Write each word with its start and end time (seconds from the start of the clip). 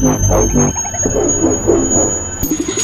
Thank 0.00 0.54
you. 2.68 2.77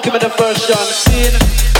Give 0.00 0.12
me 0.12 0.18
the 0.18 0.28
version. 0.28 0.76
Scene. 0.76 1.71